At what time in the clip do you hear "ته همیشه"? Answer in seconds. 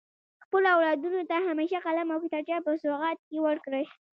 1.29-1.77